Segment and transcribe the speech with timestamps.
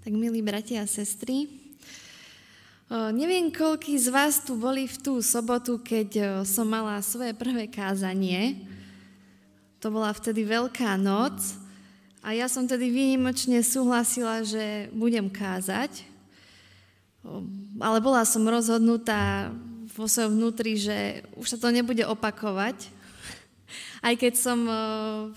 [0.00, 1.44] Tak milí bratia a sestry,
[2.88, 7.36] o, neviem, koľký z vás tu boli v tú sobotu, keď o, som mala svoje
[7.36, 8.64] prvé kázanie.
[9.84, 11.36] To bola vtedy Veľká noc
[12.24, 16.00] a ja som tedy výnimočne súhlasila, že budem kázať.
[17.76, 19.52] Ale bola som rozhodnutá
[19.92, 22.88] vo svojom vnútri, že už sa to nebude opakovať.
[24.00, 24.64] Aj keď som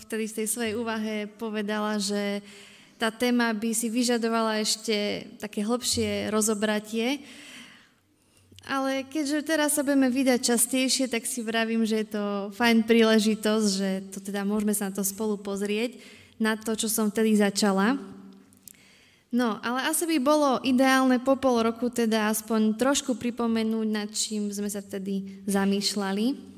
[0.08, 2.40] vtedy v tej svojej úvahe povedala, že
[2.98, 7.22] tá téma by si vyžadovala ešte také hlbšie rozobratie.
[8.64, 12.24] Ale keďže teraz sa budeme vydať častejšie, tak si vravím, že je to
[12.56, 16.00] fajn príležitosť, že to teda môžeme sa na to spolu pozrieť,
[16.40, 18.00] na to, čo som vtedy začala.
[19.34, 24.48] No, ale asi by bolo ideálne po pol roku teda aspoň trošku pripomenúť, nad čím
[24.48, 26.54] sme sa vtedy zamýšľali.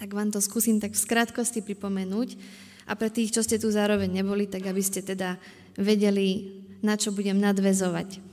[0.00, 2.34] Tak vám to skúsim tak v skratkosti pripomenúť.
[2.88, 5.36] A pre tých, čo ste tu zároveň neboli, tak aby ste teda
[5.76, 8.24] vedeli, na čo budem nadvezovať.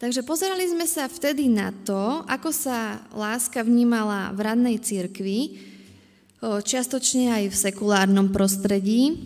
[0.00, 5.60] Takže pozerali sme sa vtedy na to, ako sa láska vnímala v radnej cirkvi,
[6.40, 9.20] čiastočne aj v sekulárnom prostredí.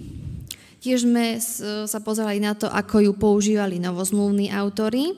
[0.82, 1.38] Tiež sme
[1.86, 5.14] sa pozerali na to, ako ju používali novozmluvní autory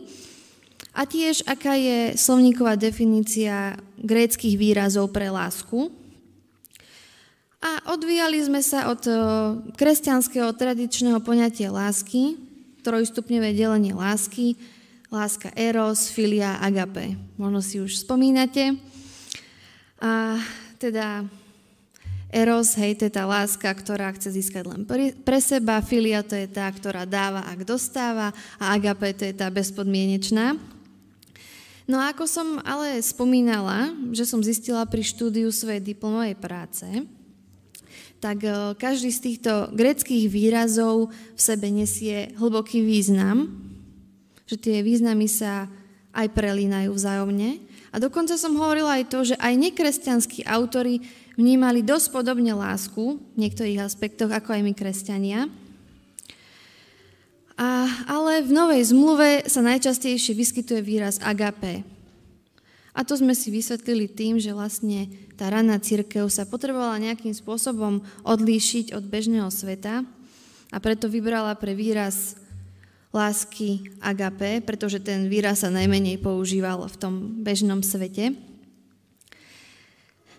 [0.93, 5.89] a tiež aká je slovníková definícia gréckých výrazov pre lásku,
[7.61, 9.03] a odvíjali sme sa od
[9.75, 12.37] kresťanského tradičného poňatia lásky,
[12.85, 14.55] trojstupňové delenie lásky,
[15.11, 17.17] láska eros, filia, agape.
[17.41, 18.77] Možno si už spomínate.
[19.99, 20.39] A
[20.77, 21.25] teda
[22.29, 24.85] eros, hej, to je tá láska, ktorá chce získať len
[25.25, 29.49] pre seba, filia to je tá, ktorá dáva, ak dostáva a agape to je tá
[29.49, 30.61] bezpodmienečná.
[31.87, 36.85] No a ako som ale spomínala, že som zistila pri štúdiu svojej diplomovej práce,
[38.21, 43.53] tak e, každý z týchto greckých výrazov v sebe nesie hlboký význam,
[44.47, 45.69] že tie významy sa
[46.17, 47.61] aj prelínajú vzájomne.
[47.93, 51.05] A dokonca som hovorila aj to, že aj nekresťanskí autory
[51.37, 55.41] vnímali dosť podobne lásku v niektorých aspektoch, ako aj my kresťania.
[57.57, 61.96] A, ale v Novej zmluve sa najčastejšie vyskytuje výraz agape,
[62.97, 68.01] a to sme si vysvetlili tým, že vlastne tá raná církev sa potrebovala nejakým spôsobom
[68.25, 70.01] odlíšiť od bežného sveta
[70.73, 72.41] a preto vybrala pre výraz
[73.13, 77.15] lásky agape, pretože ten výraz sa najmenej používal v tom
[77.45, 78.33] bežnom svete.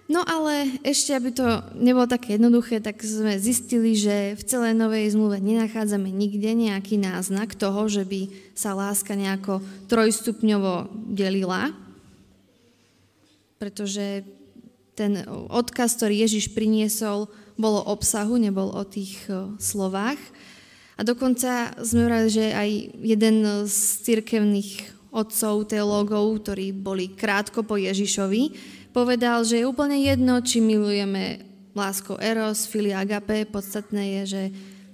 [0.08, 1.46] No ale ešte, aby to
[1.78, 7.54] nebolo také jednoduché, tak sme zistili, že v celej Novej zmluve nenachádzame nikde nejaký náznak
[7.60, 9.60] toho, že by sa láska nejako
[9.92, 11.76] trojstupňovo delila,
[13.58, 14.26] pretože
[14.98, 20.18] ten odkaz, ktorý Ježiš priniesol, bolo obsahu, nebol o tých slovách.
[20.98, 22.70] A dokonca sme vrali, že aj
[23.06, 28.54] jeden z cirkevných otcov, teológov, ktorí boli krátko po Ježišovi,
[28.94, 31.46] povedal, že je úplne jedno, či milujeme
[31.78, 34.44] láskou eros, filia agape, podstatné je, že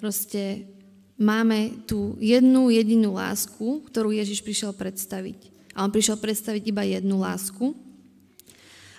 [0.04, 0.68] proste
[1.16, 5.52] máme tú jednu jedinú lásku, ktorú Ježiš prišiel predstaviť.
[5.72, 7.72] A on prišiel predstaviť iba jednu lásku.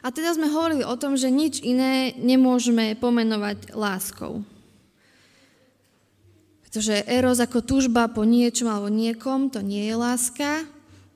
[0.05, 4.45] A teda sme hovorili o tom, že nič iné nemôžeme pomenovať láskou.
[6.61, 10.69] Pretože eros ako túžba po niečom alebo niekom, to nie je láska.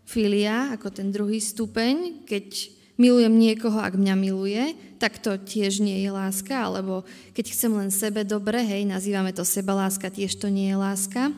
[0.08, 6.00] Filia ako ten druhý stupeň, keď milujem niekoho, ak mňa miluje, tak to tiež nie
[6.00, 7.04] je láska, alebo
[7.36, 11.30] keď chcem len sebe dobre, hej, nazývame to seba láska, tiež to nie je láska.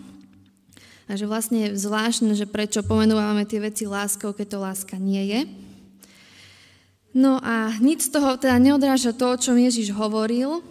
[1.11, 5.27] A že vlastne je zvláštne, že prečo pomenúvame tie veci láskou, keď to láska nie
[5.27, 5.41] je.
[7.11, 10.63] No a nič z toho teda neodráža to, o čom Ježiš hovoril.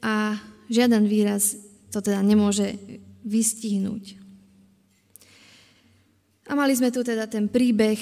[0.00, 0.40] A
[0.72, 1.60] žiaden výraz
[1.92, 2.80] to teda nemôže
[3.20, 4.16] vystihnúť.
[6.48, 8.00] A mali sme tu teda ten príbeh,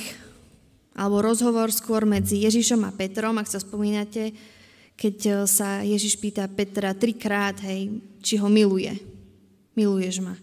[0.96, 4.32] alebo rozhovor skôr medzi Ježišom a Petrom, ak sa spomínate,
[4.98, 8.94] keď sa Ježiš pýta Petra trikrát, hej, či ho miluje.
[9.76, 10.34] Miluješ ma.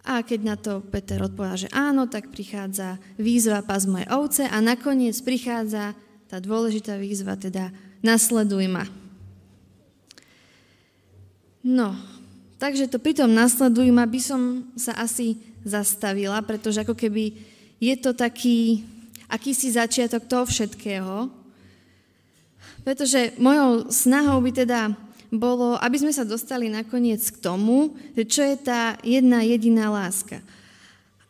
[0.00, 4.56] A keď na to Peter odpovedal, že áno, tak prichádza výzva pas moje ovce a
[4.64, 5.92] nakoniec prichádza
[6.30, 7.68] tá dôležitá výzva, teda
[8.00, 8.88] nasleduj ma.
[11.60, 11.92] No,
[12.56, 17.36] takže to pri tom nasleduj ma by som sa asi zastavila, pretože ako keby
[17.76, 18.80] je to taký
[19.28, 21.28] akýsi začiatok toho všetkého,
[22.80, 24.96] pretože mojou snahou by teda
[25.30, 30.42] bolo, aby sme sa dostali nakoniec k tomu, čo je tá jedna jediná láska.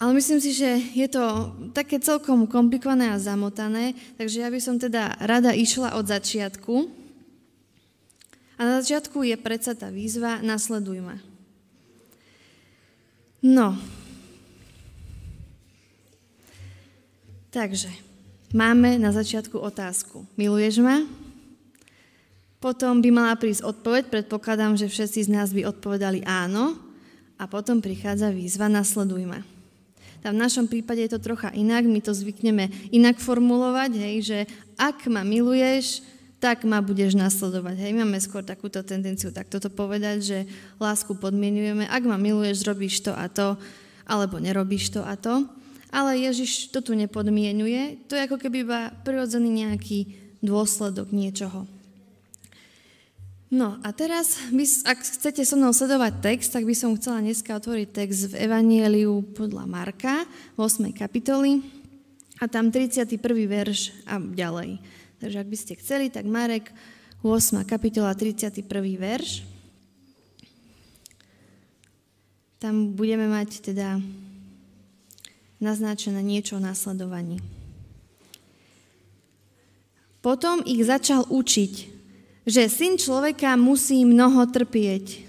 [0.00, 4.80] Ale myslím si, že je to také celkom komplikované a zamotané, takže ja by som
[4.80, 6.88] teda rada išla od začiatku.
[8.56, 11.20] A na začiatku je predsa tá výzva Nasleduj ma.
[13.44, 13.76] No.
[17.52, 17.92] Takže,
[18.56, 20.24] máme na začiatku otázku.
[20.40, 21.04] Miluješ ma?
[22.60, 26.76] Potom by mala prísť odpoveď, predpokladám, že všetci z nás by odpovedali áno.
[27.40, 29.40] A potom prichádza výzva, nasleduj ma.
[30.20, 34.38] Tam v našom prípade je to trocha inak, my to zvykneme inak formulovať, hej, že
[34.76, 36.04] ak ma miluješ,
[36.36, 37.80] tak ma budeš nasledovať.
[37.80, 40.38] Hej, máme skôr takúto tendenciu takto to povedať, že
[40.76, 43.56] lásku podmienujeme, ak ma miluješ, robíš to a to,
[44.04, 45.48] alebo nerobíš to a to.
[45.88, 50.12] Ale Ježiš to tu nepodmienuje, to je ako keby iba prirodzený nejaký
[50.44, 51.79] dôsledok niečoho.
[53.50, 54.38] No a teraz,
[54.86, 59.26] ak chcete so mnou sledovať text, tak by som chcela dneska otvoriť text v Evanieliu
[59.34, 60.22] podľa Marka,
[60.54, 60.94] v 8.
[60.94, 61.58] kapitoli,
[62.38, 63.18] a tam 31.
[63.50, 64.78] verš a ďalej.
[65.18, 66.70] Takže ak by ste chceli, tak Marek,
[67.26, 67.66] 8.
[67.66, 68.64] kapitola, 31.
[68.96, 69.42] verš.
[72.62, 73.98] Tam budeme mať teda
[75.58, 77.42] naznačené niečo o nasledovaní.
[80.22, 81.89] Potom ich začal učiť,
[82.50, 85.22] že syn človeka musí mnoho trpieť.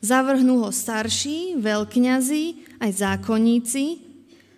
[0.00, 2.44] Zavrhnú ho starší, veľkňazi,
[2.80, 3.84] aj zákonníci,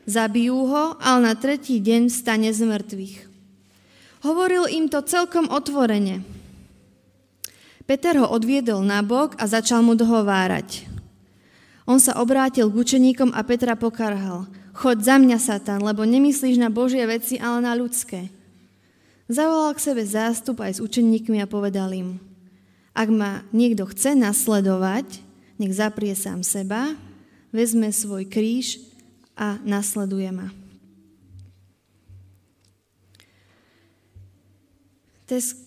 [0.06, 3.16] zabijú ho, ale na tretí deň stane z mŕtvych.
[4.22, 6.22] Hovoril im to celkom otvorene.
[7.82, 10.86] Peter ho odviedol na bok a začal mu dohovárať.
[11.88, 14.46] On sa obrátil k učeníkom a Petra pokarhal.
[14.76, 18.30] Choď za mňa, Satan, lebo nemyslíš na Božie veci, ale na ľudské.
[19.28, 22.16] Zavolal k sebe zástup aj s učeníkmi a povedal im,
[22.96, 25.20] ak ma niekto chce nasledovať,
[25.60, 26.96] nech zaprie sám seba,
[27.52, 28.80] vezme svoj kríž
[29.36, 30.48] a nasleduje ma.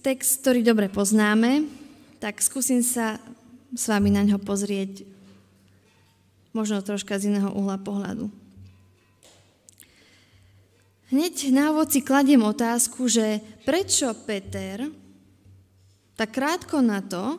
[0.02, 1.70] Text, ktorý dobre poznáme,
[2.18, 3.22] tak skúsim sa
[3.78, 5.06] s vami na ňo pozrieť
[6.50, 8.41] možno troška z iného uhla pohľadu.
[11.12, 14.88] Hneď na úvod si kladiem otázku, že prečo Peter
[16.16, 17.36] tak krátko na to,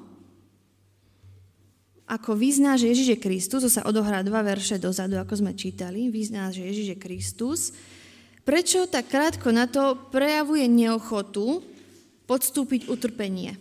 [2.04, 6.12] ako vyzná, že Ježiš je Kristus, to sa odohrá dva verše dozadu, ako sme čítali,
[6.12, 7.60] vyzná, že Ježiš je Kristus,
[8.44, 11.64] prečo tak krátko na to prejavuje neochotu
[12.28, 13.56] podstúpiť utrpenie?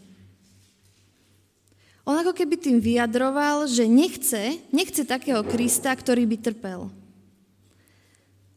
[2.03, 7.00] On ako keby tým vyjadroval, že nechce, nechce takého Krista, ktorý by trpel.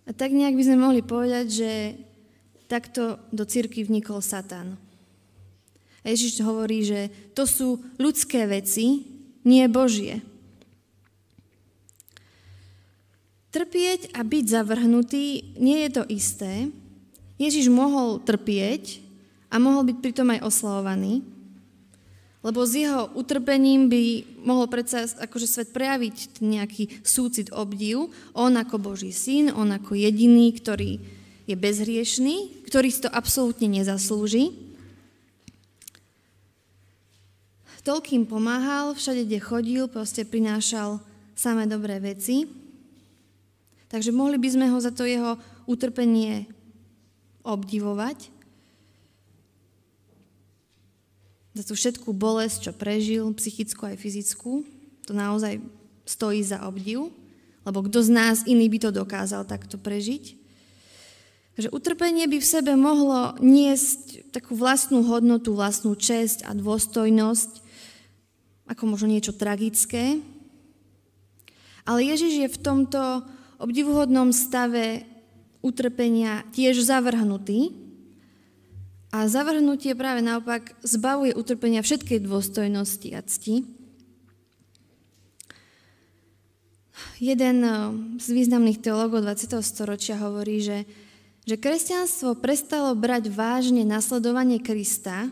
[0.05, 1.71] A tak nejak by sme mohli povedať, že
[2.69, 4.77] takto do cirky vnikol Satan.
[6.05, 9.09] A Ježiš hovorí, že to sú ľudské veci,
[9.45, 10.21] nie Božie.
[13.49, 16.69] Trpieť a byť zavrhnutý nie je to isté.
[17.41, 19.01] Ježiš mohol trpieť
[19.49, 21.23] a mohol byť pritom aj oslavovaný,
[22.45, 24.03] lebo s jeho utrpením by
[24.45, 28.13] mohol predsa akože svet prejaviť nejaký súcit, obdiv.
[28.37, 31.01] On ako Boží syn, on ako jediný, ktorý
[31.49, 34.53] je bezhriešný, ktorý si to absolútne nezaslúži.
[37.85, 41.05] Toľkým pomáhal, všade, kde chodil, proste prinášal
[41.37, 42.49] samé dobré veci.
[43.93, 45.37] Takže mohli by sme ho za to jeho
[45.69, 46.49] utrpenie
[47.45, 48.34] obdivovať.
[51.55, 54.67] Za tú všetkú bolesť, čo prežil, psychickú aj fyzickú,
[55.07, 55.63] to naozaj
[56.03, 57.15] stojí za obdiv,
[57.65, 60.37] lebo kto z nás iný by to dokázal takto prežiť.
[61.55, 67.63] Že utrpenie by v sebe mohlo niesť takú vlastnú hodnotu, vlastnú česť a dôstojnosť,
[68.67, 70.19] ako možno niečo tragické.
[71.87, 73.23] Ale Ježiš je v tomto
[73.63, 75.07] obdivuhodnom stave
[75.63, 77.84] utrpenia tiež zavrhnutý,
[79.15, 83.63] a zavrhnutie práve naopak zbavuje utrpenia všetkej dôstojnosti a cti.
[87.23, 87.79] Jeden eh,
[88.19, 89.55] z významných teológov 20.
[89.63, 90.83] storočia hovorí, že,
[91.47, 95.31] že kresťanstvo prestalo brať vážne nasledovanie Krista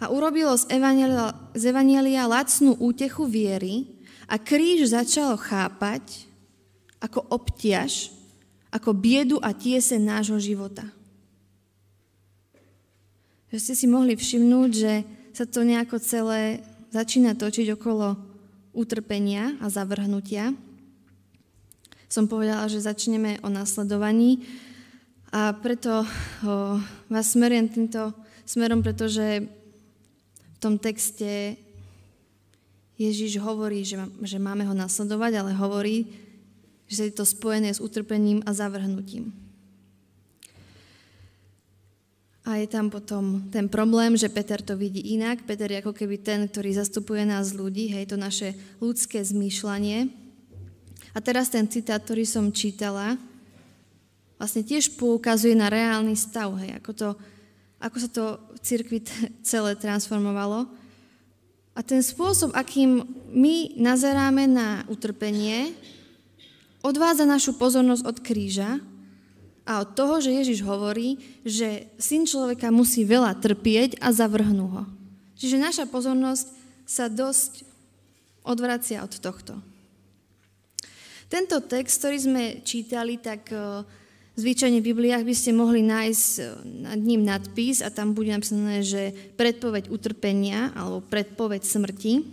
[0.00, 4.00] a urobilo z Evanielia, z Evanielia lacnú útechu viery
[4.32, 6.24] a kríž začalo chápať
[7.04, 8.16] ako obtiaž,
[8.72, 10.88] ako biedu a tiese nášho života.
[13.50, 15.02] Že ste si mohli všimnúť, že
[15.34, 16.62] sa to nejako celé
[16.94, 18.14] začína točiť okolo
[18.70, 20.54] utrpenia a zavrhnutia.
[22.10, 24.42] Som povedala, že začneme o nasledovaní
[25.30, 26.02] a preto
[27.06, 28.14] vás smerujem týmto
[28.46, 29.46] smerom, pretože
[30.42, 31.54] v tom texte
[32.98, 36.10] Ježiš hovorí, že, že máme ho nasledovať, ale hovorí,
[36.90, 39.49] že je to spojené s utrpením a zavrhnutím.
[42.50, 45.46] A je tam potom ten problém, že Peter to vidí inak.
[45.46, 50.10] Peter je ako keby ten, ktorý zastupuje nás ľudí, hej, to naše ľudské zmýšľanie.
[51.14, 53.14] A teraz ten citát, ktorý som čítala,
[54.34, 57.08] vlastne tiež poukazuje na reálny stav, hej, ako, to,
[57.78, 58.98] ako sa to v cirkvi
[59.46, 60.66] celé transformovalo.
[61.78, 65.70] A ten spôsob, akým my nazeráme na utrpenie,
[66.82, 68.82] odvádza našu pozornosť od kríža
[69.70, 74.82] a od toho, že Ježiš hovorí, že syn človeka musí veľa trpieť a zavrhnú ho.
[75.38, 76.50] Čiže naša pozornosť
[76.82, 77.62] sa dosť
[78.42, 79.62] odvracia od tohto.
[81.30, 83.86] Tento text, ktorý sme čítali, tak e,
[84.34, 86.42] zvyčajne v Bibliách by ste mohli nájsť e,
[86.90, 92.26] nad ním nadpis a tam bude napísané, že predpoveď utrpenia alebo predpoveď smrti.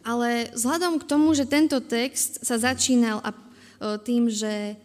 [0.00, 3.36] Ale vzhľadom k tomu, že tento text sa začínal e,
[4.00, 4.80] tým, že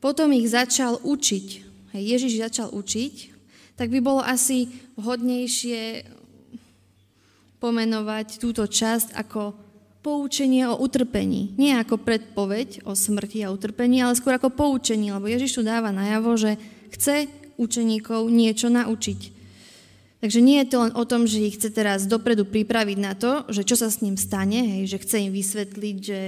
[0.00, 1.46] potom ich začal učiť,
[1.94, 3.14] hej, Ježiš začal učiť,
[3.76, 4.68] tak by bolo asi
[5.00, 6.04] vhodnejšie
[7.60, 9.56] pomenovať túto časť ako
[10.00, 11.52] poučenie o utrpení.
[11.60, 15.92] Nie ako predpoveď o smrti a utrpení, ale skôr ako poučenie, lebo Ježiš tu dáva
[15.92, 16.56] najavo, že
[16.92, 17.28] chce
[17.60, 19.40] učeníkov niečo naučiť.
[20.20, 23.48] Takže nie je to len o tom, že ich chce teraz dopredu pripraviť na to,
[23.48, 26.20] že čo sa s ním stane, hej, že chce im vysvetliť, že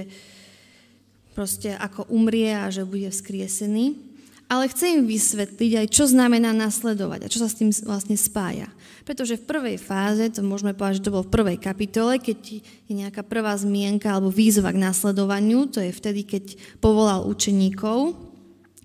[1.33, 4.13] proste ako umrie a že bude vzkriesený,
[4.47, 8.69] ale chce im vysvetliť aj, čo znamená nasledovať a čo sa s tým vlastne spája.
[9.03, 12.93] Pretože v prvej fáze, to môžeme povedať, že to bolo v prvej kapitole, keď je
[12.93, 16.43] nejaká prvá zmienka alebo výzva k nasledovaniu, to je vtedy, keď
[16.79, 18.13] povolal učeníkov,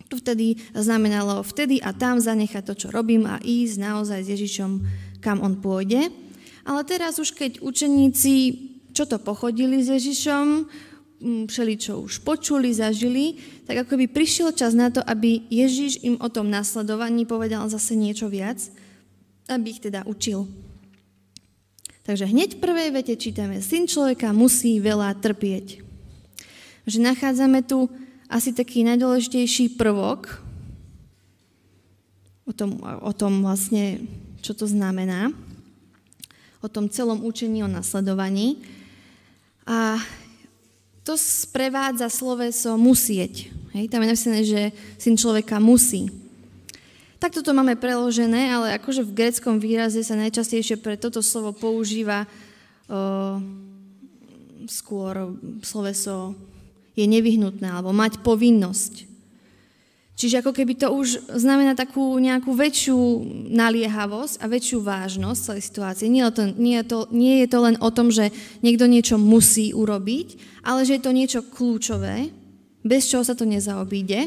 [0.08, 4.70] to vtedy znamenalo vtedy a tam zanechať to, čo robím a ísť naozaj s Ježišom,
[5.20, 6.08] kam on pôjde.
[6.64, 10.66] Ale teraz už keď učeníci čo to pochodili s Ježišom,
[11.78, 16.28] čo už počuli, zažili, tak ako by prišiel čas na to, aby Ježiš im o
[16.30, 18.62] tom nasledovaní povedal zase niečo viac–
[19.48, 20.44] aby ich teda učil.
[22.04, 25.84] Takže hneď v prvej vete čítame, syn človeka musí veľa trpieť.
[26.88, 27.88] Že nachádzame tu
[28.28, 30.40] asi taký najdôležitejší prvok
[32.48, 34.00] o tom, o tom vlastne,
[34.40, 35.32] čo to znamená,
[36.64, 38.56] o tom celom učení o nasledovaní.
[39.68, 40.00] A
[41.08, 43.48] to sprevádza sloveso musieť.
[43.72, 44.60] Hej, tam je napísané, že
[45.00, 46.12] syn človeka musí.
[47.16, 52.28] Takto to máme preložené, ale akože v greckom výraze sa najčastejšie pre toto slovo používa
[52.28, 53.40] o,
[54.68, 55.32] skôr
[55.64, 56.36] sloveso
[56.92, 59.08] je nevyhnutné alebo mať povinnosť.
[60.18, 62.98] Čiže ako keby to už znamená takú nejakú väčšiu
[63.54, 66.10] naliehavosť a väčšiu vážnosť celej situácie.
[66.10, 69.70] Nie to, nie, je to, nie je to len o tom, že niekto niečo musí
[69.70, 72.34] urobiť, ale že je to niečo kľúčové,
[72.82, 74.26] bez čoho sa to nezaobíde.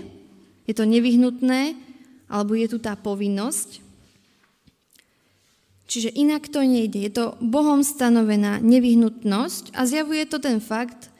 [0.63, 1.75] Je to nevyhnutné
[2.31, 3.83] alebo je tu tá povinnosť.
[5.91, 7.03] Čiže inak to nejde.
[7.03, 11.11] Je to Bohom stanovená nevyhnutnosť a zjavuje to ten fakt,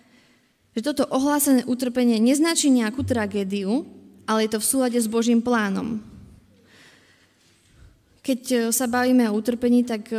[0.71, 6.01] že toto ohlásené utrpenie neznačí nejakú tragédiu, ale je to v súlade s Božím plánom.
[8.21, 10.17] Keď e, sa bavíme o utrpení, tak e,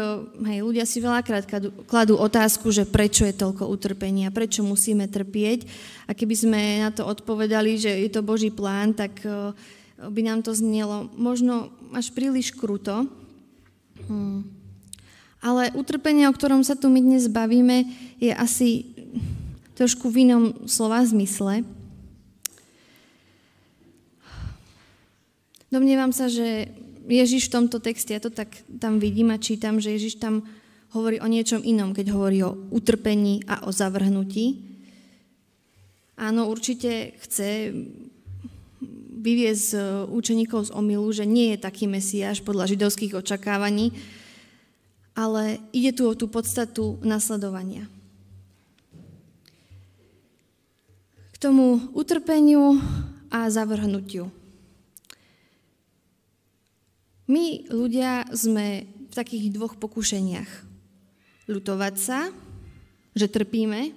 [0.51, 1.47] hej, ľudia si veľakrát
[1.87, 5.71] kladú otázku, že prečo je toľko utrpenia, prečo musíme trpieť.
[6.11, 9.55] A keby sme na to odpovedali, že je to Boží plán, tak uh,
[10.11, 13.07] by nám to znelo možno až príliš kruto.
[14.11, 14.43] Hmm.
[15.43, 17.87] Ale utrpenie, o ktorom sa tu my dnes bavíme,
[18.19, 18.87] je asi
[19.79, 21.63] trošku v inom slova zmysle.
[25.73, 26.69] Domnievam sa, že
[27.09, 30.45] Ježiš v tomto texte, ja to tak tam vidím a čítam, že Ježiš tam
[30.93, 34.61] hovorí o niečom inom, keď hovorí o utrpení a o zavrhnutí.
[36.21, 37.73] Áno, určite chce
[39.23, 39.73] vyviezť z
[40.13, 43.97] učeníkov z omilu, že nie je taký Mesiáš podľa židovských očakávaní,
[45.17, 47.89] ale ide tu o tú podstatu nasledovania.
[51.33, 52.77] K tomu utrpeniu
[53.33, 54.42] a zavrhnutiu.
[57.31, 60.51] My ľudia sme v takých dvoch pokušeniach.
[61.47, 62.33] Ľutovať sa,
[63.13, 63.93] že trpíme,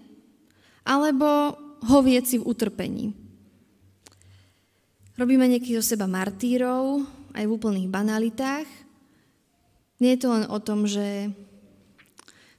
[0.85, 1.55] alebo
[1.85, 3.05] hovieť si v utrpení.
[5.15, 8.67] Robíme niekých zo seba martírov, aj v úplných banalitách.
[10.03, 11.31] Nie je to len o tom, že,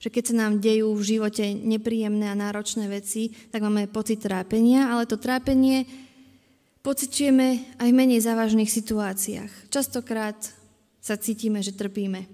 [0.01, 4.89] že keď sa nám dejú v živote nepríjemné a náročné veci, tak máme pocit trápenia,
[4.89, 5.85] ale to trápenie
[6.87, 9.75] pociťujeme aj v menej závažných situáciách.
[9.75, 10.39] Častokrát
[11.03, 12.31] sa cítime, že trpíme.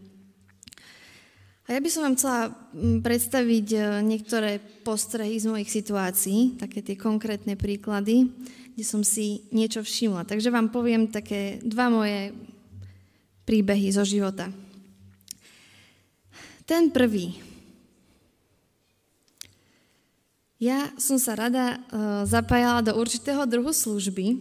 [1.71, 6.85] A ja by som vám chcela mm, predstaviť e, niektoré postrehy z mojich situácií, také
[6.85, 8.28] tie konkrétne príklady
[8.73, 10.25] kde som si niečo všimla.
[10.25, 12.32] Takže vám poviem také dva moje
[13.44, 14.49] príbehy zo života.
[16.64, 17.51] Ten prvý
[20.62, 24.38] Ja som sa rada uh, zapájala do určitého druhu služby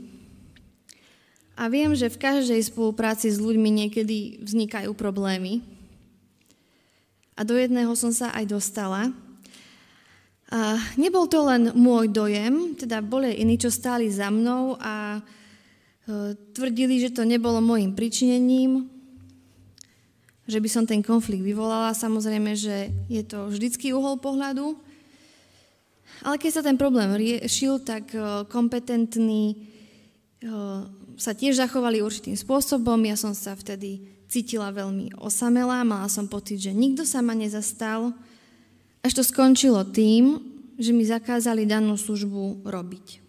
[1.58, 5.66] a viem, že v každej spolupráci s ľuďmi niekedy vznikajú problémy.
[7.34, 9.10] A do jedného som sa aj dostala.
[10.54, 16.38] A nebol to len môj dojem, teda boli iní, čo stáli za mnou a uh,
[16.54, 18.86] tvrdili, že to nebolo môjim pričinením,
[20.46, 21.98] že by som ten konflikt vyvolala.
[21.98, 24.91] Samozrejme, že je to vždycký uhol pohľadu,
[26.22, 29.56] ale keď sa ten problém riešil, tak e, kompetentní e,
[31.18, 32.98] sa tiež zachovali určitým spôsobom.
[33.06, 38.13] Ja som sa vtedy cítila veľmi osamelá, mala som pocit, že nikto sa ma nezastal.
[39.01, 40.40] Až to skončilo tým,
[40.78, 43.22] že mi zakázali danú službu robiť.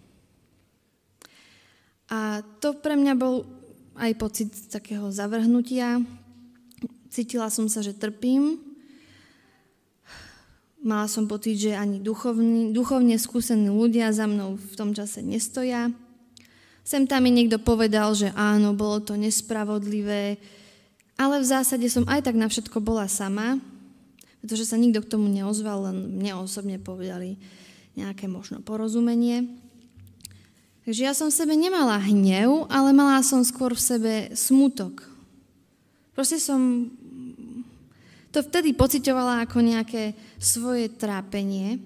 [2.13, 3.49] A to pre mňa bol
[3.97, 6.05] aj pocit takého zavrhnutia.
[7.09, 8.61] Cítila som sa, že trpím,
[10.83, 15.95] Mala som pocit, že ani duchovní, duchovne skúsení ľudia za mnou v tom čase nestoja.
[16.83, 20.43] Sem tam mi niekto povedal, že áno, bolo to nespravodlivé,
[21.15, 23.63] ale v zásade som aj tak na všetko bola sama,
[24.43, 27.39] pretože sa nikto k tomu neozval, len mne osobne povedali
[27.95, 29.47] nejaké možno porozumenie.
[30.83, 35.07] Takže ja som v sebe nemala hnev, ale mala som skôr v sebe smutok.
[36.11, 36.91] Proste som
[38.33, 41.77] to vtedy pocitovala ako nejaké svoje trápenie.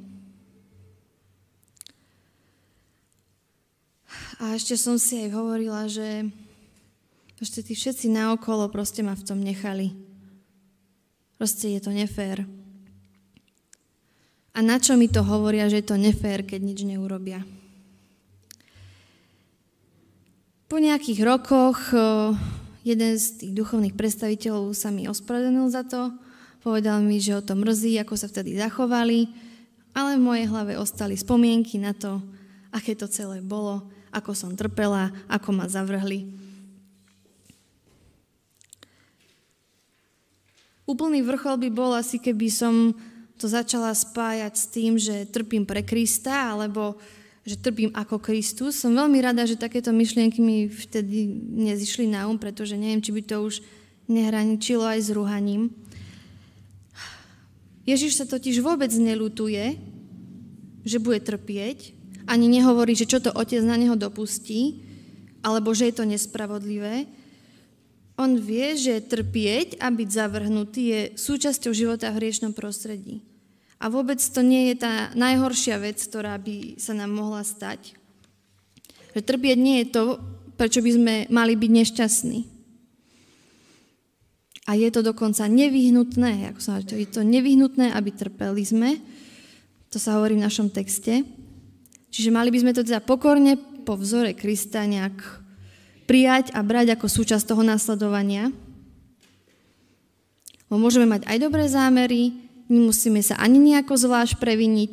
[4.38, 6.30] A ešte som si aj hovorila, že
[7.42, 9.90] ešte tí všetci naokolo proste ma v tom nechali.
[11.34, 12.46] Proste je to nefér.
[14.56, 17.44] A na čo mi to hovoria, že je to nefér, keď nič neurobia?
[20.70, 21.92] Po nejakých rokoch
[22.86, 26.14] jeden z tých duchovných predstaviteľov sa mi ospravedlnil za to
[26.66, 29.30] Povedal mi, že ho to mrzí, ako sa vtedy zachovali,
[29.94, 32.18] ale v mojej hlave ostali spomienky na to,
[32.75, 36.26] aké to celé bolo, ako som trpela, ako ma zavrhli.
[40.90, 42.99] Úplný vrchol by bol asi, keby som
[43.38, 46.99] to začala spájať s tým, že trpím pre Krista, alebo
[47.47, 48.75] že trpím ako Kristus.
[48.75, 51.30] Som veľmi rada, že takéto myšlienky mi vtedy
[51.62, 53.62] nezišli na um, pretože neviem, či by to už
[54.10, 55.71] nehraničilo aj s rúhaním.
[57.86, 59.78] Ježiš sa totiž vôbec nelutuje,
[60.82, 61.94] že bude trpieť,
[62.26, 64.82] ani nehovorí, že čo to otec na neho dopustí,
[65.46, 67.06] alebo že je to nespravodlivé.
[68.18, 73.22] On vie, že trpieť a byť zavrhnutý je súčasťou života v hriešnom prostredí.
[73.78, 77.94] A vôbec to nie je tá najhoršia vec, ktorá by sa nám mohla stať.
[79.14, 80.02] Že trpieť nie je to,
[80.58, 82.55] prečo by sme mali byť nešťastní.
[84.66, 88.98] A je to dokonca nevyhnutné, ako som hovoril, je to nevyhnutné, aby trpeli sme.
[89.94, 91.22] To sa hovorí v našom texte.
[92.10, 93.54] Čiže mali by sme to teda pokorne
[93.86, 95.46] po vzore Krista nejak
[96.10, 98.50] prijať a brať ako súčasť toho následovania.
[100.66, 102.34] Bo môžeme mať aj dobré zámery,
[102.66, 104.92] nemusíme sa ani nejako zvlášť previniť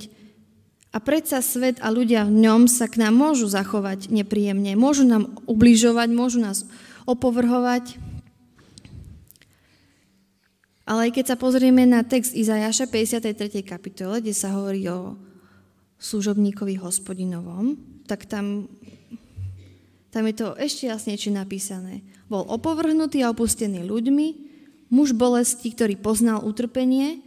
[0.93, 5.33] a predsa svet a ľudia v ňom sa k nám môžu zachovať nepríjemne, môžu nám
[5.49, 6.69] ubližovať, môžu nás
[7.09, 7.97] opovrhovať,
[10.83, 13.63] ale aj keď sa pozrieme na text Izajaša 53.
[13.63, 15.15] kapitole, kde sa hovorí o
[16.03, 18.67] služobníkovi hospodinovom, tak tam,
[20.11, 22.03] tam je to ešte jasnejšie napísané.
[22.27, 24.27] Bol opovrhnutý a opustený ľuďmi,
[24.91, 27.23] muž bolesti, ktorý poznal utrpenie,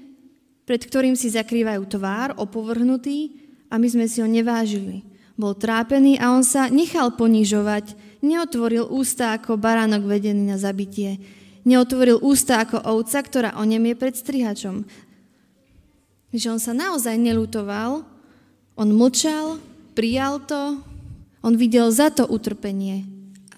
[0.69, 3.41] pred ktorým si zakrývajú tvár, opovrhnutý
[3.73, 5.01] a my sme si ho nevážili.
[5.41, 11.17] Bol trápený a on sa nechal ponižovať, neotvoril ústa ako baránok vedený na zabitie
[11.67, 14.87] neotvoril ústa ako ovca, ktorá o nem je pred strihačom.
[16.31, 18.07] Že on sa naozaj nelutoval,
[18.79, 19.59] on mlčal,
[19.99, 20.79] prijal to,
[21.43, 23.03] on videl za to utrpenie,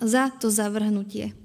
[0.01, 1.37] za to zavrhnutie.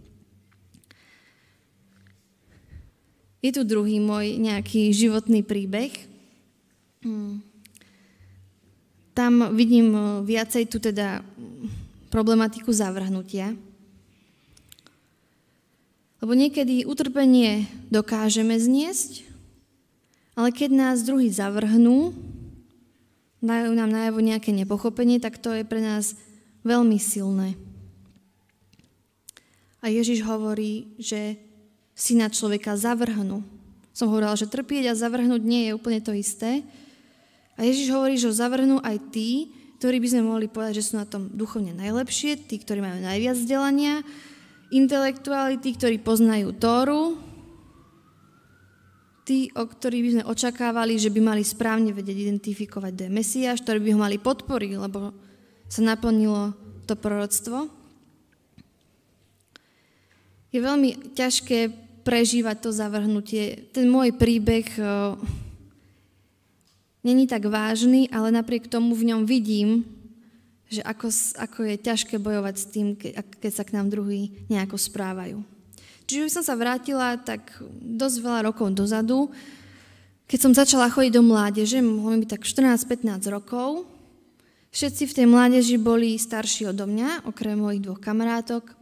[3.43, 5.91] Je tu druhý môj nejaký životný príbeh.
[7.03, 7.43] Hmm.
[9.11, 9.91] Tam vidím
[10.23, 11.19] viacej tu teda
[12.07, 13.51] problematiku zavrhnutia.
[16.23, 19.27] Lebo niekedy utrpenie dokážeme zniesť,
[20.39, 22.15] ale keď nás druhý zavrhnú,
[23.43, 26.15] dajú nám najavo nejaké nepochopenie, tak to je pre nás
[26.63, 27.59] veľmi silné.
[29.83, 31.35] A Ježiš hovorí, že
[31.91, 33.43] si na človeka zavrhnú.
[33.91, 36.63] Som hovorila, že trpieť a zavrhnúť nie je úplne to isté.
[37.59, 39.51] A Ježiš hovorí, že ho zavrhnú aj tí,
[39.83, 43.35] ktorí by sme mohli povedať, že sú na tom duchovne najlepšie, tí, ktorí majú najviac
[43.35, 44.07] vzdelania,
[44.73, 47.17] intelektuality, ktorí poznajú Tóru,
[49.23, 53.63] tí, o ktorých by sme očakávali, že by mali správne vedieť identifikovať, kto je Mesiáš,
[53.63, 55.15] ktorí by ho mali podporiť, lebo
[55.71, 56.51] sa naplnilo
[56.83, 57.71] to proroctvo.
[60.53, 61.71] Je veľmi ťažké
[62.03, 63.73] prežívať to zavrhnutie.
[63.73, 65.17] Ten môj príbeh uh,
[67.01, 69.87] není tak vážny, ale napriek tomu v ňom vidím,
[70.79, 71.07] že ako,
[71.37, 75.41] ako je ťažké bojovať s tým, keď sa k nám druhí nejako správajú.
[76.09, 79.31] Čiže by som sa vrátila tak dosť veľa rokov dozadu,
[80.27, 83.85] keď som začala chodiť do mládeže, mohlo byť tak 14-15 rokov.
[84.73, 88.73] Všetci v tej mládeži boli starší odo mňa, okrem mojich dvoch kamarátok.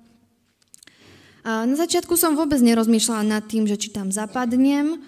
[1.43, 5.01] A na začiatku som vôbec nerozmýšľala nad tým, že či tam zapadnem.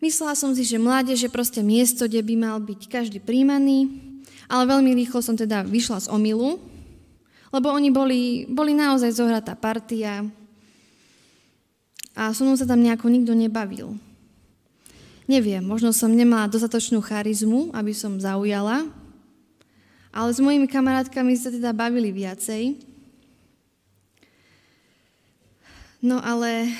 [0.00, 4.09] Myslela som si, že mládež je proste miesto, kde by mal byť každý príjmaný,
[4.50, 6.58] ale veľmi rýchlo som teda vyšla z omilu,
[7.54, 10.26] lebo oni boli, boli naozaj zohratá partia
[12.18, 13.94] a so mnou sa tam nejako nikto nebavil.
[15.30, 18.90] Neviem, možno som nemala dostatočnú charizmu, aby som zaujala,
[20.10, 22.74] ale s mojimi kamarátkami sa teda bavili viacej.
[26.02, 26.74] No ale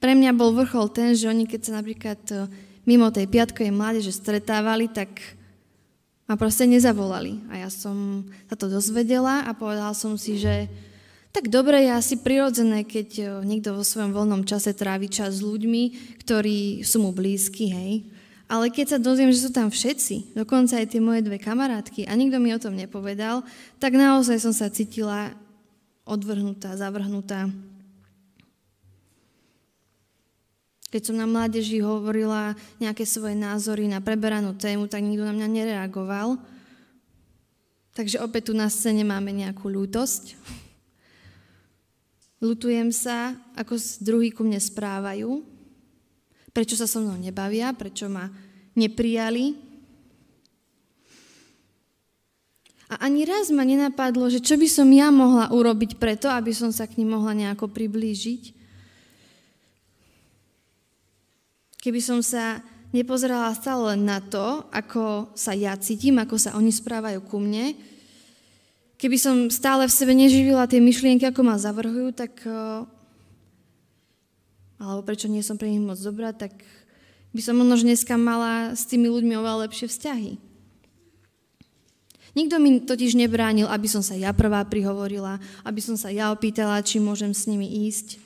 [0.00, 2.48] pre mňa bol vrchol ten, že oni keď sa napríklad eh,
[2.88, 5.12] mimo tej piatkovej mládeže stretávali, tak
[6.24, 7.40] ma proste nezavolali.
[7.52, 10.68] A ja som sa to dozvedela a povedala som si, že
[11.34, 15.42] tak dobre je asi prirodzené, keď e, niekto vo svojom voľnom čase trávi čas s
[15.42, 17.92] ľuďmi, ktorí sú mu blízki, hej.
[18.46, 22.14] Ale keď sa dozviem, že sú tam všetci, dokonca aj tie moje dve kamarátky a
[22.14, 23.42] nikto mi o tom nepovedal,
[23.82, 25.34] tak naozaj som sa cítila
[26.06, 27.50] odvrhnutá, zavrhnutá.
[30.94, 35.48] Keď som na mládeži hovorila nejaké svoje názory na preberanú tému, tak nikto na mňa
[35.50, 36.38] nereagoval.
[37.98, 40.38] Takže opäť tu na scéne máme nejakú ľútosť.
[42.38, 43.74] Lutujem sa, ako
[44.06, 45.42] druhý ku mne správajú,
[46.54, 48.30] prečo sa so mnou nebavia, prečo ma
[48.78, 49.58] neprijali.
[52.94, 56.70] A ani raz ma nenapadlo, že čo by som ja mohla urobiť preto, aby som
[56.70, 58.53] sa k ním mohla nejako priblížiť.
[61.84, 62.64] Keby som sa
[62.96, 67.76] nepozerala stále len na to, ako sa ja cítim, ako sa oni správajú ku mne,
[68.96, 72.88] keby som stále v sebe neživila tie myšlienky, ako ma zavrhujú, tak eh,
[74.80, 76.56] alebo prečo nie som pre nich moc dobrá, tak
[77.36, 80.32] by som možno dneska mala s tými ľuďmi oveľa lepšie vzťahy.
[82.34, 86.82] Nikto mi totiž nebránil, aby som sa ja prvá prihovorila, aby som sa ja opýtala,
[86.82, 88.18] či môžem s nimi ísť.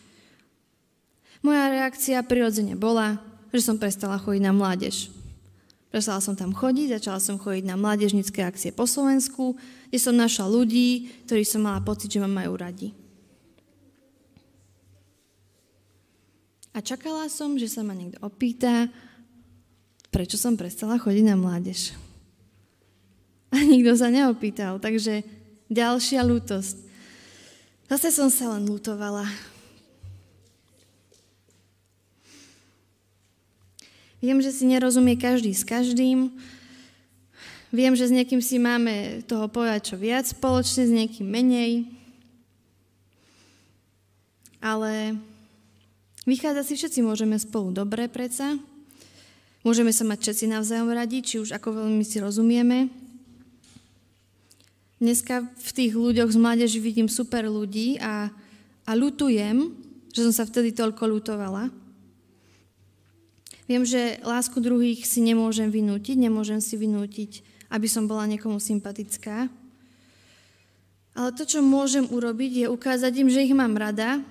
[1.44, 3.20] Moja reakcia prirodzene bola,
[3.52, 5.08] že som prestala chodiť na mládež.
[5.88, 9.56] Prestala som tam chodiť, začala som chodiť na mládežnické akcie po Slovensku,
[9.88, 12.92] kde som našla ľudí, ktorí som mala pocit, že ma majú radi.
[16.76, 18.86] A čakala som, že sa ma niekto opýta,
[20.12, 21.96] prečo som prestala chodiť na mládež.
[23.48, 25.24] A nikto sa neopýtal, takže
[25.72, 26.76] ďalšia lútosť.
[27.88, 29.24] Zase som sa len lutovala.
[34.18, 36.34] Viem, že si nerozumie každý s každým.
[37.70, 41.86] Viem, že s niekým si máme toho povedať čo viac spoločne, s niekým menej.
[44.58, 45.14] Ale
[46.26, 48.58] vychádza si všetci môžeme spolu dobre preca.
[49.62, 52.90] Môžeme sa mať všetci navzájom radiť, či už ako veľmi si rozumieme.
[54.98, 58.34] Dneska v tých ľuďoch z mládeži vidím super ľudí a,
[58.82, 59.70] a lutujem,
[60.10, 61.70] že som sa vtedy toľko lutovala.
[63.68, 69.52] Viem, že lásku druhých si nemôžem vynútiť, nemôžem si vynútiť, aby som bola niekomu sympatická.
[71.12, 74.24] Ale to, čo môžem urobiť, je ukázať im, že ich mám rada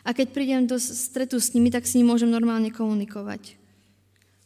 [0.00, 3.60] a keď prídem do stretu s nimi, tak s nimi môžem normálne komunikovať.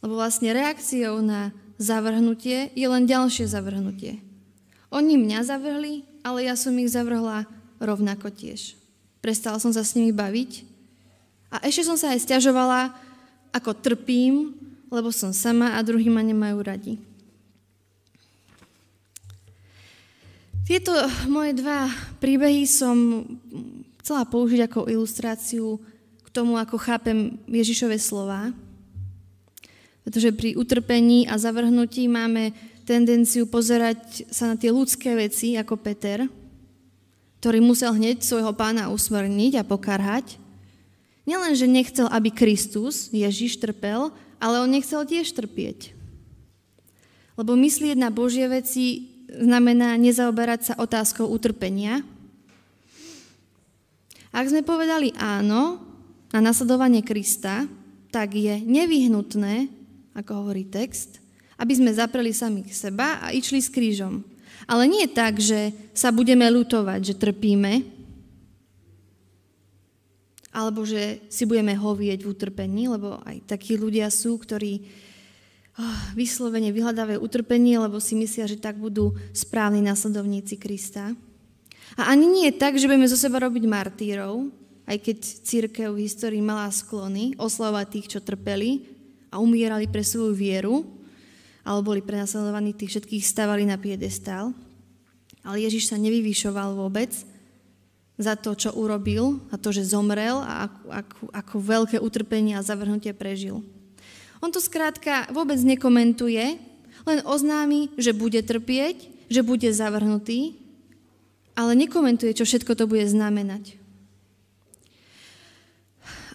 [0.02, 4.18] Lebo vlastne reakciou na zavrhnutie je len ďalšie zavrhnutie.
[4.90, 7.46] Oni mňa zavrhli, ale ja som ich zavrhla
[7.78, 8.74] rovnako tiež.
[9.22, 10.66] Prestala som sa s nimi baviť
[11.54, 13.07] a ešte som sa aj stiažovala,
[13.52, 14.54] ako trpím,
[14.88, 16.94] lebo som sama a druhý ma nemajú radi.
[20.68, 20.92] Tieto
[21.32, 21.88] moje dva
[22.20, 23.24] príbehy som
[24.04, 25.80] chcela použiť ako ilustráciu
[26.24, 28.52] k tomu, ako chápem Ježišove slova.
[30.04, 32.52] Pretože pri utrpení a zavrhnutí máme
[32.84, 36.24] tendenciu pozerať sa na tie ľudské veci ako Peter,
[37.40, 40.40] ktorý musel hneď svojho pána usmrniť a pokarhať,
[41.28, 44.08] Nielen, že nechcel, aby Kristus, Ježiš, trpel,
[44.40, 45.92] ale on nechcel tiež trpieť.
[47.36, 52.00] Lebo myslieť na Božie veci znamená nezaoberať sa otázkou utrpenia.
[54.32, 55.84] Ak sme povedali áno
[56.32, 57.68] na nasledovanie Krista,
[58.08, 59.68] tak je nevyhnutné,
[60.16, 61.20] ako hovorí text,
[61.60, 64.24] aby sme zapreli samých seba a išli s krížom.
[64.64, 67.97] Ale nie tak, že sa budeme lutovať, že trpíme,
[70.58, 74.82] alebo že si budeme hovieť v utrpení, lebo aj takí ľudia sú, ktorí
[75.78, 81.14] oh, vyslovene vyhľadávajú utrpenie, lebo si myslia, že tak budú správni následovníci Krista.
[81.94, 84.50] A ani nie je tak, že budeme zo seba robiť martírov,
[84.90, 88.82] aj keď církev v histórii mala sklony oslavovať tých, čo trpeli
[89.30, 90.82] a umierali pre svoju vieru,
[91.62, 94.56] alebo boli prenasledovaní, tých všetkých stavali na piedestál.
[95.44, 97.12] Ale Ježiš sa nevyvyšoval vôbec
[98.18, 102.66] za to, čo urobil a to, že zomrel a ako, ako, ako veľké utrpenie a
[102.66, 103.62] zavrhnutie prežil.
[104.42, 106.58] On to skrátka vôbec nekomentuje,
[107.06, 110.58] len oznámi, že bude trpieť, že bude zavrhnutý,
[111.54, 113.78] ale nekomentuje, čo všetko to bude znamenať.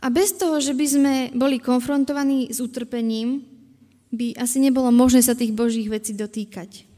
[0.04, 3.48] A bez toho, že by sme boli konfrontovaní s utrpením,
[4.12, 6.92] by asi nebolo možné sa tých Božích vecí dotýkať.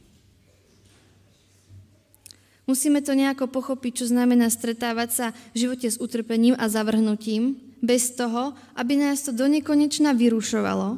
[2.65, 8.17] Musíme to nejako pochopiť, čo znamená stretávať sa v živote s utrpením a zavrhnutím, bez
[8.17, 10.97] toho, aby nás to donekonečna vyrušovalo,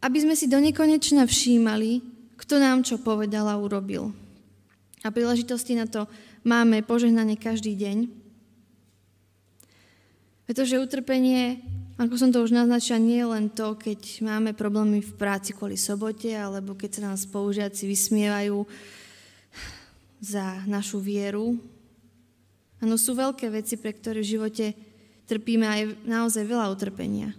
[0.00, 2.00] aby sme si donekonečna všímali,
[2.40, 4.16] kto nám čo povedal a urobil.
[5.04, 6.08] A príležitosti na to
[6.48, 8.08] máme požehnanie každý deň.
[10.48, 11.60] Pretože utrpenie
[11.98, 16.30] ako som to už naznačila, nie len to, keď máme problémy v práci kvôli sobote,
[16.30, 18.62] alebo keď sa nám spolužiaci vysmievajú
[20.18, 21.58] za našu vieru.
[22.78, 24.66] Áno, sú veľké veci, pre ktoré v živote
[25.26, 27.34] trpíme aj naozaj veľa utrpenia.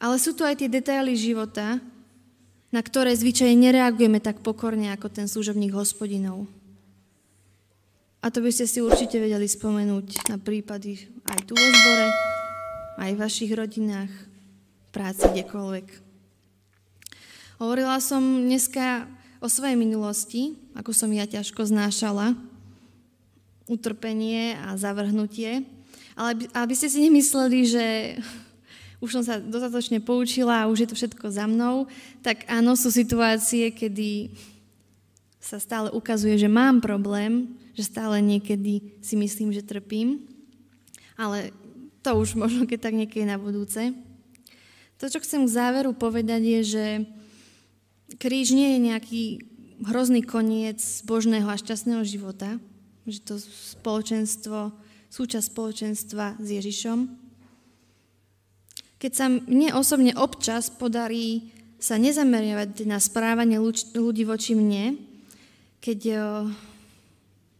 [0.00, 1.76] Ale sú tu aj tie detaily života,
[2.70, 6.46] na ktoré zvyčajne nereagujeme tak pokorne ako ten služobník hospodinov.
[8.20, 12.08] A to by ste si určite vedeli spomenúť na prípady aj tu vo zbore,
[13.00, 14.12] aj v vašich rodinách,
[14.92, 15.86] práci, kdekoľvek.
[17.60, 19.08] Hovorila som dneska
[19.40, 22.36] o svojej minulosti, ako som ja ťažko znášala,
[23.64, 25.64] utrpenie a zavrhnutie,
[26.12, 27.86] ale aby ste si nemysleli, že
[29.04, 31.88] už som sa dostatočne poučila a už je to všetko za mnou,
[32.20, 34.36] tak áno, sú situácie, kedy
[35.40, 40.20] sa stále ukazuje, že mám problém, že stále niekedy si myslím, že trpím,
[41.16, 41.48] ale
[42.04, 43.96] to už možno keď tak niekedy na budúce.
[45.00, 46.86] To, čo chcem k záveru povedať, je, že
[48.20, 49.22] kríž nie je nejaký
[49.80, 50.76] hrozný koniec
[51.08, 52.60] božného a šťastného života,
[53.08, 54.76] že to spoločenstvo,
[55.08, 57.08] súčasť spoločenstva s Ježišom.
[59.00, 61.48] Keď sa mne osobne občas podarí
[61.80, 63.56] sa nezameriavať na správanie
[63.96, 65.00] ľudí voči mne,
[65.80, 66.00] keď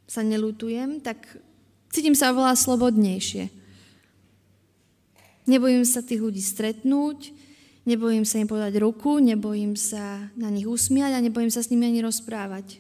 [0.05, 1.25] sa nelutujem, tak
[1.89, 3.49] cítim sa oveľa slobodnejšie.
[5.49, 7.33] Nebojím sa tých ľudí stretnúť,
[7.91, 11.91] nebojím sa im podať ruku, nebojím sa na nich usmiať a nebojím sa s nimi
[11.91, 12.79] ani rozprávať.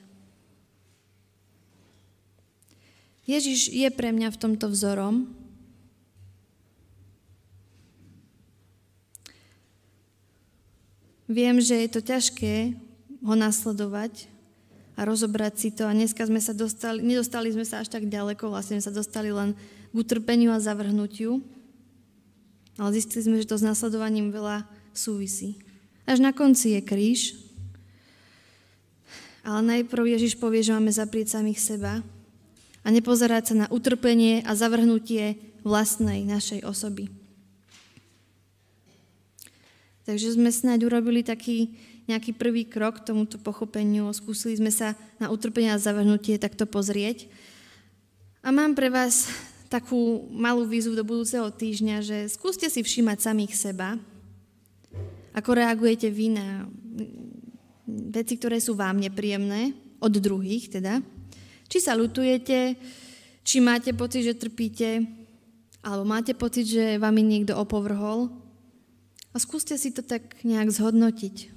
[3.26, 5.26] Ježiš je pre mňa v tomto vzorom.
[11.26, 12.78] Viem, že je to ťažké
[13.22, 14.30] ho nasledovať,
[15.00, 15.88] a rozobrať si to.
[15.88, 19.32] A dneska sme sa dostali, nedostali sme sa až tak ďaleko, vlastne sme sa dostali
[19.32, 19.56] len
[19.88, 21.40] k utrpeniu a zavrhnutiu.
[22.76, 25.60] Ale zistili sme, že to s nasledovaním veľa súvisí.
[26.06, 27.20] Až na konci je kríž,
[29.40, 32.04] ale najprv Ježiš povie, že máme zaprieť samých seba
[32.84, 37.08] a nepozerať sa na utrpenie a zavrhnutie vlastnej našej osoby.
[40.04, 41.76] Takže sme snáď urobili taký
[42.10, 44.10] nejaký prvý krok k tomuto pochopeniu.
[44.10, 47.30] Skúsili sme sa na utrpenie a zavrhnutie takto pozrieť.
[48.42, 49.30] A mám pre vás
[49.70, 53.94] takú malú výzvu do budúceho týždňa, že skúste si všímať samých seba,
[55.34, 56.66] ako reagujete vy na
[57.86, 61.04] veci, ktoré sú vám nepríjemné, od druhých teda.
[61.68, 62.74] Či sa lutujete,
[63.44, 65.04] či máte pocit, že trpíte,
[65.84, 68.32] alebo máte pocit, že vami niekto opovrhol.
[69.30, 71.52] A skúste si to tak nejak zhodnotiť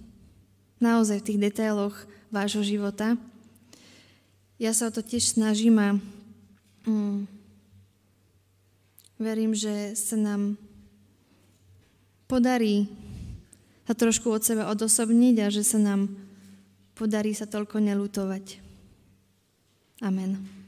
[0.78, 1.96] naozaj v tých detailoch
[2.30, 3.18] vášho života.
[4.62, 5.90] Ja sa o to tiež snažím a
[6.86, 7.26] mm,
[9.18, 10.60] verím, že sa nám
[12.30, 12.86] podarí
[13.84, 16.12] sa trošku od seba odosobniť a že sa nám
[16.96, 18.64] podarí sa toľko nelutovať.
[20.04, 20.63] Amen.